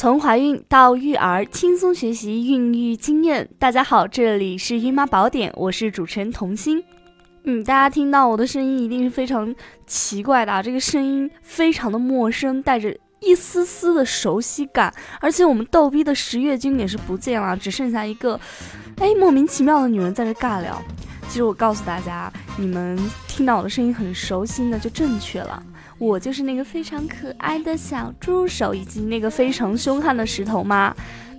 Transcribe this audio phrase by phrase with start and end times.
[0.00, 3.48] 从怀孕到育儿，轻松学习孕育经验。
[3.58, 6.80] 大家好，这里是孕妈宝典，我是主持人童心。
[7.42, 9.52] 嗯，大家听到我的声音一定是非常
[9.88, 14.94] 奇怪的啊，这个声音非常的陌生，带着一丝丝的熟悉感。
[15.20, 18.38] 而且我们逗逼的十月君也是不见了，只剩下一个，
[18.98, 20.80] 哎，莫名其妙的女人在这尬聊。
[21.28, 22.96] 其实我告诉大家，你们
[23.26, 25.60] 听到我的声音很熟悉那就正确了。
[25.98, 30.94] 我就是那个非常可爱的小助手，以及那个非常凶悍的石头妈。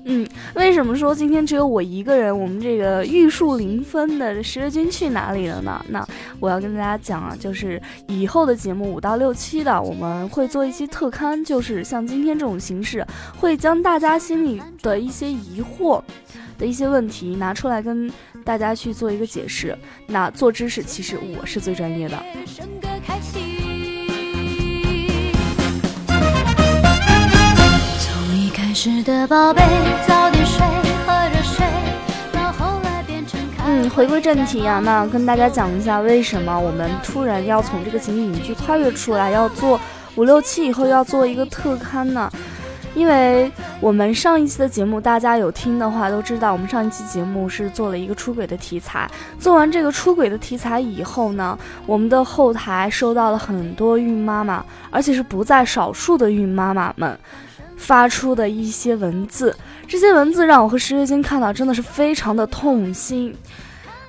[0.06, 2.38] 嗯，为什么说今天只有我一个人？
[2.38, 5.86] 我们这个玉树临风的十月君去哪里了呢？
[5.90, 6.04] 那
[6.40, 13.06] 我要跟大家讲啊，就是以后的节目五到六期的，我们会做一期特刊，就是像今天这种形式，
[13.38, 16.02] 会将大家心里的一些疑惑
[16.58, 18.10] 的一些问题拿出来跟
[18.46, 19.78] 大家去做一个解释。
[20.08, 22.18] 那做知识，其实我是最专业的。
[33.66, 39.78] 嗯，回归正题啊，那跟大家讲一下，为什么我们突然要从这个情景剧跨越出来，要做
[40.16, 42.32] 五六期以后要做一个特刊呢？
[42.96, 49.12] 因为我们上一期的节目，大家有听的话都知道，我们上一期节目是做了一个出轨的题材。
[49.38, 57.20] 做完这个出轨的题材以后呢，我们的后台收到了很多孕妈妈，而且是不在少数的孕妈妈们。
[57.80, 59.56] 发出的一些文字，
[59.88, 63.34] 这些文字让我和十月君看到真的是非常的痛心，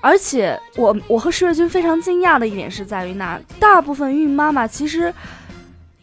[0.02, 5.14] 而且我我和十月君非常惊讶的一点是在于，那大部分孕妈妈其实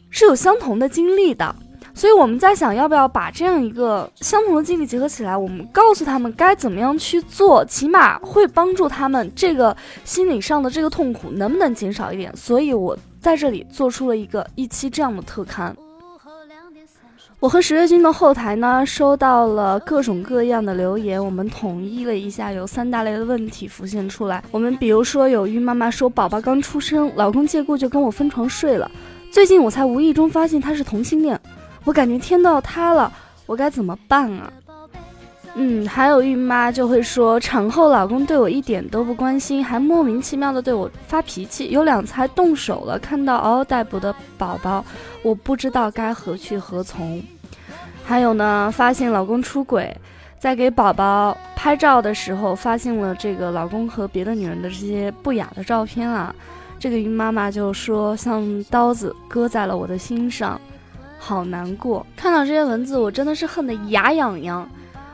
[0.10, 1.54] 是有相同的经历的，
[1.94, 15.76] 所以我们在想要不要把这样一个相同的经历结合起来，我们告诉他们该怎么样去做，起码会帮助他们这个心理上的这个痛苦能不能减少一点，所以我在这里做出了一个一期这样的特刊。
[17.40, 24.44] 我和十月君的后台呢，收到了各种各样的留言，我们统一了一下，有三大类的问题浮现出来。
[24.50, 28.90] 我们比如说，有孕妈妈说，宝宝刚出生，老公借故就跟我分床睡了，
[29.30, 31.40] 最近我才无意中发现他是同性恋，
[31.84, 33.14] 我感觉天都要塌了，
[33.46, 34.52] 我该怎么办啊？
[35.60, 43.00] 嗯，还有孕妈就会说，产后老公对我一点都不关心，还莫名其妙的对我发脾气，有两次还动手了。
[43.00, 44.86] 看到嗷嗷待哺的宝宝，
[45.24, 47.20] 我不知道该何去何从。
[48.06, 49.92] 还有呢，发现老公出轨，
[50.38, 56.34] 在给宝宝拍照的时候，发现了这个老公和别的女人的这些不雅的照片啊。
[56.78, 60.62] 这个孕妈妈就说，像刀子割在了我的心上，
[61.18, 62.06] 好难过。
[62.16, 64.70] 看到这些文字，我真的是恨得牙痒痒。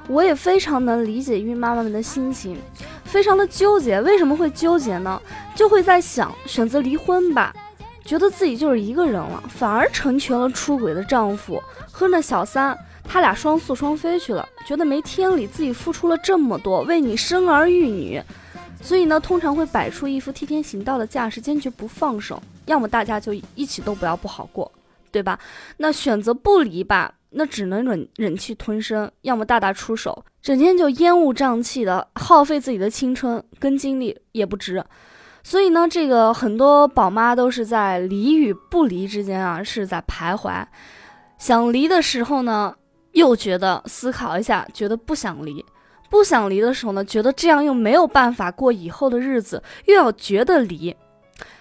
[0.07, 2.57] 我也非常能理解孕妈妈们的心情，
[3.05, 4.01] 非常的纠结。
[4.01, 5.21] 为什么会纠结呢？
[5.55, 7.53] 就会在想选择离婚吧，
[8.03, 15.47] 觉得自己就是一个人了，反而成全了出轨的丈夫和那小三，他俩双宿双飞去了，觉得没天理。
[15.47, 18.21] 自己付出了这么多，为你生儿育女，
[18.81, 22.41] 所以呢，通常会摆出一副替天行道的架势，坚决不放手。
[22.65, 24.69] 要么大家就一起都不要不好过，
[25.11, 25.39] 对吧？
[25.77, 27.13] 那选择不离吧。
[27.33, 34.83] 那只能忍忍气吞声，要么大打出手，整天就烟雾瘴气的，耗费自己的青春跟精力也不值。
[35.43, 40.65] 所以呢，这个很多宝妈都是在离与不离之间啊，是在徘徊。
[41.37, 42.73] 想离的时候呢，
[43.11, 45.61] 又觉得思考一下，觉得不想离；
[46.09, 50.95] 不想离的时候呢，觉得这样又没有办法过以后的日子，又要觉得离。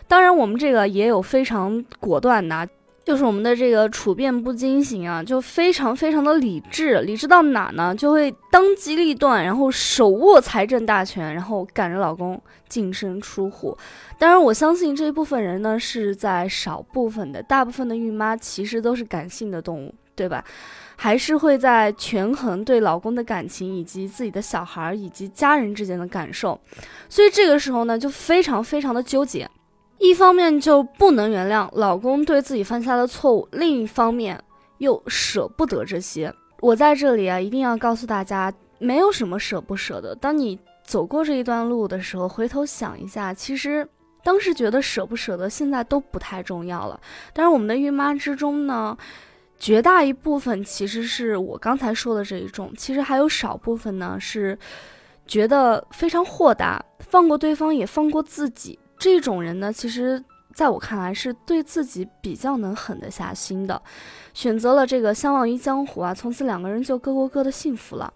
[0.06, 2.68] 当然，我们这个也有非常果断的。
[3.04, 7.94] 就是我们的这个处变不惊型啊，就非常非常的理智，理智到哪呢？
[7.94, 13.76] 就会当机立断，然后手握财政大权，然后赶着老公净身出户。
[14.18, 20.44] 当然，我相信这一部分人呢是在少部分的，大部分的孕妈其实都是感性的动物，对吧？
[20.94, 26.60] 还是会在权衡对老公的感情，以及自己的小孩以及家人之间的感受，
[27.08, 29.50] 所以这个时候呢，就非常非常的纠结。
[30.02, 34.42] 一方面就不能原谅老公对自己犯下的错误，另一方面
[34.78, 36.34] 又舍不得这些。
[36.60, 40.12] 我在这里啊，一定要告诉大家，没有什么舍不舍得。
[40.16, 43.86] 当你走过这一段路的时候，回头想一下，其实
[44.24, 47.00] 当时觉得舍不舍得，现在都不太重要了。
[47.32, 48.98] 但是我们的孕妈之中呢，
[49.56, 54.58] 绝大一部分其实是我刚才说的这一种，其实还有少部分呢是
[55.28, 58.76] 觉得非常豁达，放过对方也放过自己。
[59.02, 60.22] 这种人呢，其实
[60.54, 63.82] 在我看来是对自己比较能狠得下心的，
[64.32, 68.14] 选择了这个相忘于江湖啊，从此两个人就各过各的幸福了。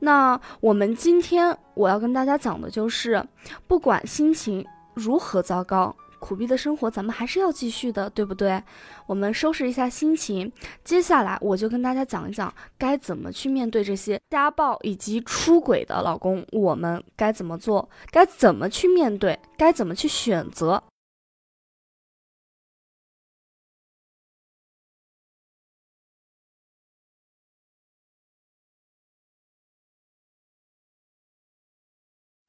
[0.00, 3.24] 那我们今天我要跟大家讲的就是，
[3.68, 8.62] 不管心情如何糟糕，苦逼的生活咱们还是要继续的，对不对？
[9.06, 10.50] 我们收拾一下心情，
[10.84, 20.82] 接下来我就跟大家讲一讲该怎么去面对这些家暴以及出轨的老公，我们该怎么做，该怎么去面对，该怎么去选择。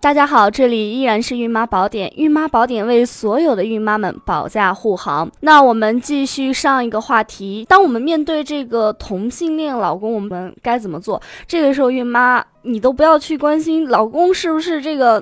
[0.08, 5.30] 大家好，这里依然是孕妈宝典，孕妈宝典为所有的孕妈们保驾护航。
[5.42, 11.22] 那我们继续上一个话题，当我们面对这个同性恋老公，我们该怎么做？
[11.46, 15.22] 这个时候，孕妈你都不要去关心老公是不是这个。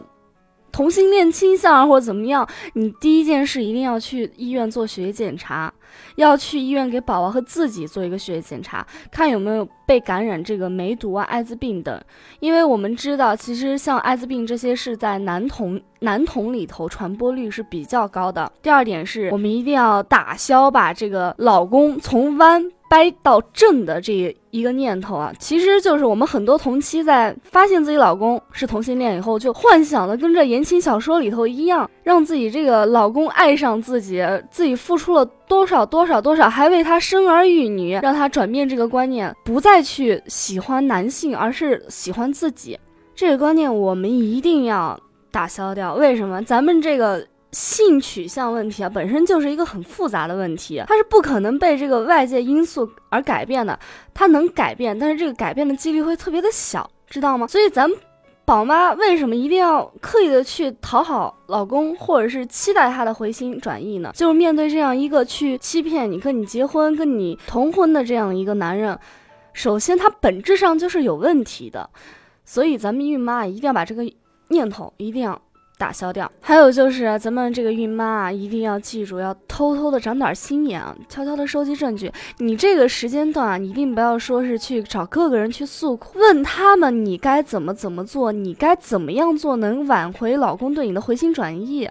[0.76, 5.74] 同性恋倾向啊或者怎么样，你第一件事一定要去医院做血液检查，
[6.18, 11.98] 要去医院给宝宝和自己做一个血液检查，看有没有被感染这个梅毒啊、艾滋病等。
[12.42, 18.52] 因为我们知道，其实像艾滋病这些是在男童男童里头传播率是比较高的。
[18.62, 22.70] 第二点是我们一定要打消把这个老公从弯。
[22.88, 42.78] 掰到正的这一个念头啊，其实就是我们很多同妻在发现自己老公是同性恋以后，就幻想的跟这言情小说里头一样，让自己这个老公爱上自己，自己付出了多少多少多少，还为他生儿育女，让他转变这个观念，不再去喜欢男性，而是喜欢自己。
[43.16, 45.00] 这个观念我们一定要
[45.32, 45.96] 打消掉。
[45.96, 46.42] 为什么？
[46.44, 47.26] 咱们这个。
[47.56, 53.80] 性取向问题啊，本身就是一个很复杂的问题，它是不可能被这个外界因素而改变的。
[54.14, 57.48] 它能改变，但是这个改变的几率会特别的小，知道吗？
[57.48, 57.98] 所以咱们
[58.44, 64.12] 宝妈为什么一定要刻意的去讨好老公，或者是期待他的回心转意呢？
[64.14, 69.00] 就是面对这样一个去欺骗你、跟你结婚、跟你同婚的这样一个男人，
[69.54, 71.90] 首先他本质上就是有问题的。
[72.44, 74.04] 所以咱们孕妈一定要把这个
[74.50, 75.42] 念头一定要。
[75.78, 82.12] 打消掉，还有就是咱们这个孕妈啊，一定要记住，要偷偷的长点心眼啊，悄悄的收集证据。
[82.38, 91.90] 你这个时间段啊，你一定不要说是去找各个人去诉苦，问他们你该怎么怎么做，你该怎么样做能挽回老公对你的回心转意。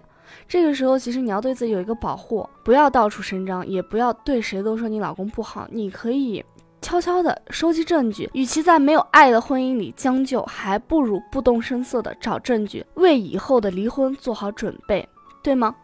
[0.49, 6.45] 这个时候，其实你要对自己有一个保护，不要到处声张，也不要对谁都说你老公不好，你可以。
[6.85, 15.09] 悄悄地收集证据，与其在没有爱的婚姻里将就，还不如不动声色地找证据，为以后的离婚做好准备，
[15.43, 15.75] 对吗？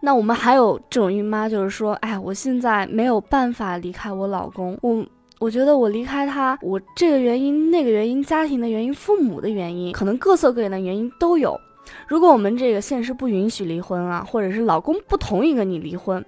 [0.00, 5.06] 那我们还有这种孕妈，就是说，哎，我现在没有办法离开我老公，我
[5.38, 11.56] 我觉得我离开他，我这个原因、那个原因、家庭的原因、父母的原因，可能各色各样的原因都有。
[12.08, 16.24] 如果我们这个现实不允许离婚啊，或者是老公不同意跟你离婚，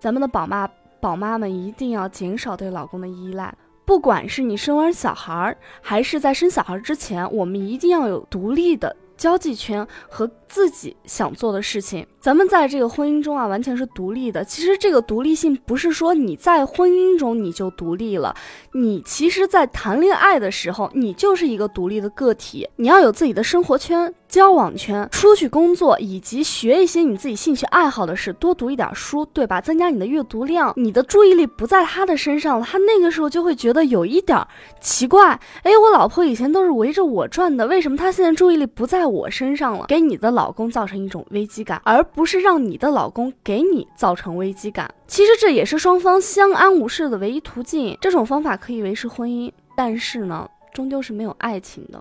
[0.00, 0.68] 咱们的宝妈。
[1.00, 3.54] 宝妈们一定要减少对老公的依赖，
[3.84, 12.06] 不管是你生完小孩儿，还是在生小孩之前，我们一定要有独立的交际圈和自己想做的事情。
[12.20, 14.44] 咱们在这个婚姻中啊，完全是独立的。
[14.44, 18.34] 其实这个独立性不是说你在婚姻中你就独立了，
[18.72, 24.12] 你其实，在谈恋爱的时候，你就是一个独立的个体，你要有自己的生活圈。
[24.28, 29.58] 交往圈，出去工作，以及学一些你自己兴趣爱好的事，多读一点书，对吧？
[29.58, 34.38] 增加你的阅读量，你的注意力不在他的身上了，他那个时候就会觉得有一点
[34.82, 35.40] 奇怪。
[35.62, 39.86] 哎，我老婆以前都是围着我转的，为什么她现在注意力不在我身上了？
[39.88, 44.88] 给你的老公造成一种危机感，而不是让你的老公给你造成危机感。
[45.08, 47.98] 其实这也是双方相安无事的唯一途径。
[48.00, 52.00] 这种方法可以维持婚姻，但是呢，终究是没有爱情的。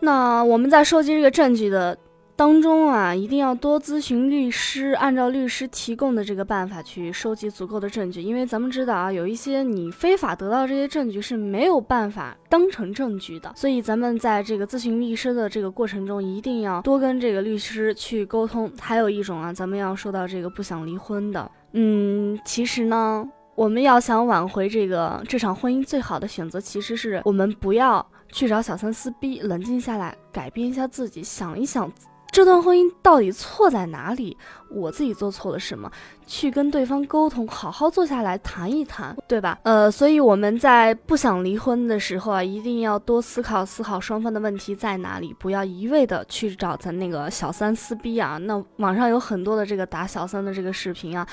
[0.00, 1.94] 那我们在收集这个证据的
[2.36, 8.20] 当中啊，一定要多咨询律师，按照律师提供的这个办法去收集足够的证据。
[8.20, 18.70] 因为咱们知道啊，有一些你非法得到这些证据是没有办法当成证据的，所以咱们在这个咨询律师的这个过程中，一定要多跟这个律师去沟通。
[18.78, 28.06] 还有一种啊，咱们要说到这个不想离婚的，嗯，其实呢，我们要想挽回这个这场婚姻，最好的选择其实是我们不要。
[28.32, 31.90] 去找小三撕逼，冷静下来，改变一下自己，想一想
[32.36, 34.36] 这段婚姻到底错在哪里，
[34.68, 35.90] 我自己做错了什么，
[36.26, 39.58] 去跟对方沟通，好好坐下来谈一谈，对吧？
[39.62, 48.36] 呃，所以我们在不想离婚的时候啊，一定要多思考思考双方的问题在哪里，不要一味的去找咱那个小三撕逼啊。
[48.36, 51.26] 那网上有很多的这个打小三的这个视频啊，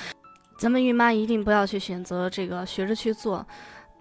[0.57, 3.45] 咱们孕妈一定不要去选择这个学着去做。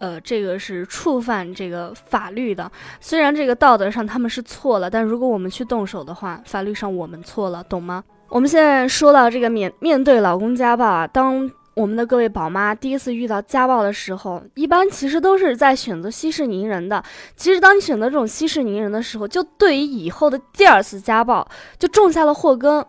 [0.02, 2.68] 呃，这个是触犯这个法律的。
[3.00, 8.02] 虽然这个道德上他们是错了，但如果我们去动手的话，法律上我们错了，懂吗？
[8.28, 17.00] 我们现在说到这个面面对老公家暴啊，当我们的各位宝妈第一次遇到家暴的时候，一般其实都是在选择息事宁人的。
[17.36, 21.46] 其实当你选择这种息事宁人的时候，就对于以后的第二次家暴
[21.78, 22.84] 就种下了祸根。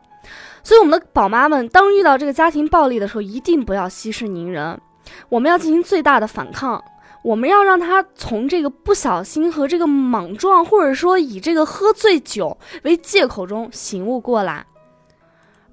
[0.63, 4.81] 所以我们的宝妈们，当遇到这个家庭暴力的时候，一定不要息事宁人，
[5.29, 6.83] 我们要进行最大的反抗。
[7.23, 14.65] 我们要让他从这个不小心和这个莽撞，或者说以这个喝醉酒为借口中醒悟过来。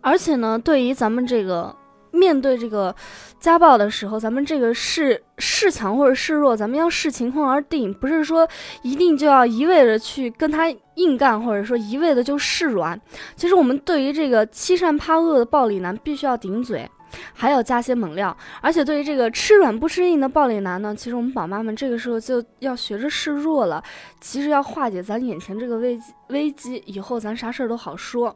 [0.00, 1.74] 而且呢，对于咱们这个
[2.12, 2.94] 面对这个
[3.38, 8.48] 家暴的时候，咱们这个是示强或者示弱，咱们要视情况而定，不是说
[8.82, 12.98] 一定就要一味的去跟他硬干，或者说一味的就示软。
[13.36, 16.88] 其实我们对于这个欺善怕恶的暴力男，必须要顶嘴。
[17.32, 23.82] 还要加些猛料，而且对于这个吃软不吃硬的暴力男呢，其实我们宝妈们这个时候就要学着示弱了。
[24.20, 28.34] 其实要化解咱眼前这个危机，危机以后咱啥事儿都好说。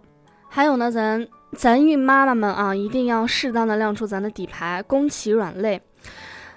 [0.49, 1.27] 还有呢，咱
[1.57, 5.81] 咱孕妈妈们啊，一定要适当的亮出咱的底牌，攻其软肋。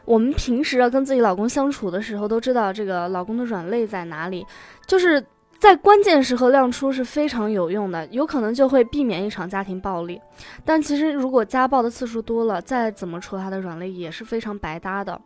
[0.06, 4.46] 我们平时啊跟自己老公相处的时候，都知道这个老公的软肋在哪里，
[4.86, 5.24] 就是。
[5.60, 10.22] 在关键时刻亮出是非常有用的，有可能就会避免一场家庭暴力。
[10.64, 15.20] 但其实如果家暴的次数多了，再怎么戳他的软肋也是非常白搭的。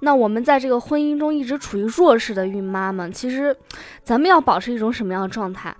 [0.00, 3.56] 那我们在这个婚姻中一直处于弱势的孕妈们，其实
[4.02, 5.74] 咱们要保持一种什么样的状态？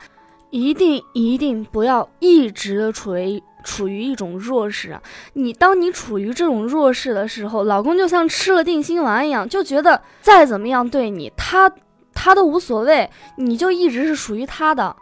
[0.51, 4.99] 一定一定不要一直处于处于一种弱势。
[5.35, 11.71] 你当你处于这种弱势的时候，老公就像吃了定心丸一样，就觉得再怎么样对你，他。
[12.15, 14.95] 他都无所谓，你就一直是属于他的，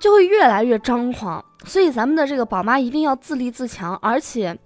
[0.00, 1.44] 就会越来越张狂。
[1.64, 4.56] 所以咱们的这个宝妈一定要自立自强，而且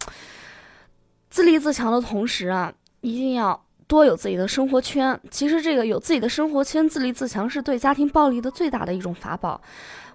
[1.29, 5.19] 自立自强的同时啊，一定要多有自己的生活圈。
[5.31, 9.61] 其实这个有自己的生活圈，自立自强是对家庭暴力的最大的一种法宝。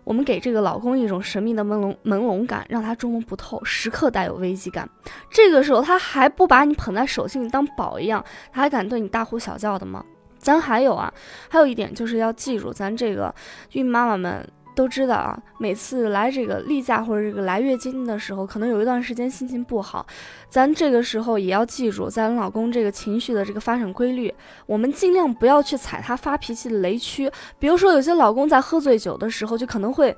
[0.03, 4.89] 我们给这个老公一种神秘的朦胧朦胧感，让他捉摸不透，时刻带有危机感。
[5.29, 10.03] 这个时候他还不把你捧在手心里当宝一样，他还敢对你大呼小叫的吗？
[10.41, 11.13] 咱还有啊，
[11.49, 13.33] 还有一点就是要记住，咱这个
[13.73, 20.05] 孕妈妈们都知道啊，每次来这个例假或者这个来月经的时候，可能有一段时间心情不好，
[20.49, 24.33] 咱这个时候也要记住咱老公这个情绪的这个发展规律，
[24.65, 27.29] 我们尽量不要去踩他发脾气的雷区。
[27.59, 30.15] 比如说，有些老公在喝醉酒的时候，就可能会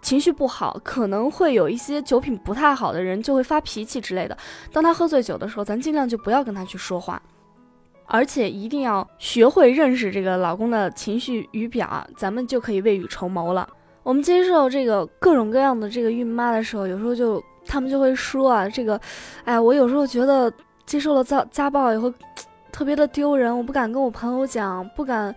[0.00, 4.38] 情绪不好，可能会有一些酒品不太好的人就会发脾气之类的。
[4.72, 7.20] 当他喝醉酒的时候，咱尽量就不要跟他去说话。
[8.10, 13.68] 而且一定要学会认识这个老公的情绪语表，咱们就可以未雨绸缪了。
[14.02, 19.00] 我们接受这个各种各样的这个孕妈的时候，有时候就他们就会说啊，这个，
[19.44, 20.52] 哎，我有时候觉得
[20.84, 22.12] 接受了遭 家暴以后，
[22.72, 25.34] 特别的丢人，我不敢跟我朋友讲，不敢。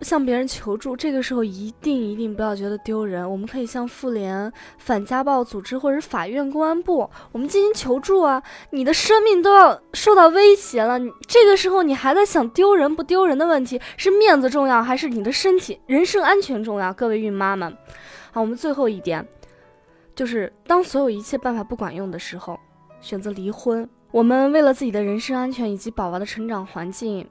[0.00, 3.28] 向别人求助，这个时候一定一定不要觉得丢人。
[3.28, 8.42] 我们可以向妇联、反家暴组织或者法院、公安部，我们进行求助啊！
[8.70, 16.92] 你的生命都要受到威胁了，你这个时候你还在想丢人不丢人的问题，是面子重要还是你的身体、人身安全重要？
[16.92, 17.76] 各位孕妈们，
[18.30, 19.26] 好，我们最后一点，
[20.14, 22.58] 就是当所有一切办法不管用的时候，
[23.00, 23.88] 选择离婚。
[24.10, 27.28] 我们为了自己的人身安全以及宝宝的成长环境。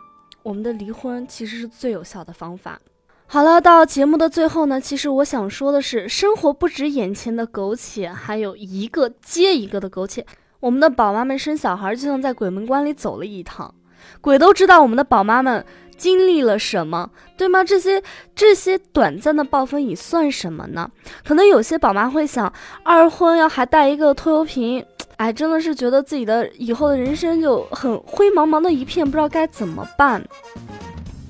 [0.48, 2.80] 我们的离婚其实是最有效的方法。
[3.26, 10.26] 好了，到节目的最后呢，其实我想说的是，生活不止眼前的苟且，还有一个接一个的苟且。
[10.62, 13.76] 我们的宝妈们生小孩就像在鬼门关里走了一趟，
[14.22, 15.66] 鬼都知道我们的宝妈们
[15.98, 17.62] 经历了什么，对吗？
[17.62, 18.02] 这些
[18.34, 20.90] 这些短暂的暴风雨算什么呢？
[21.26, 24.86] 可能有些宝妈会想，二婚要还带一个拖油瓶。
[25.18, 30.24] 哎，真的是觉得自己的以后的人生就很灰茫茫的一片，不知道该怎么办。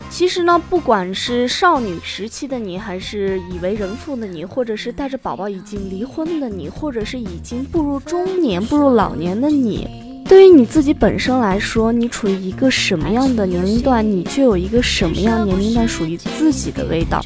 [0.09, 17.21] 其实呢，不管是少女时期的你，还是已为人父的你，或者是带着宝宝已经离婚的你，或者是已经步入中年、步入老年的你，对于你自己本身来说，你处于一个什么样的年龄段，你就有一个什么样年龄段属于自己的味道。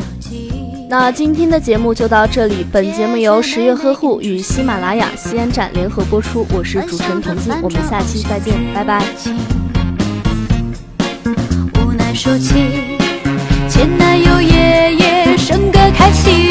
[0.92, 9.02] 那今天的节目就到这里，本节目由十月呵护与喜马拉雅西安站联合播出，我是主持人童心，我们下期再见，拜拜。
[11.76, 13.00] 无奈说起
[13.70, 16.51] 前男友夜夜笙歌开启，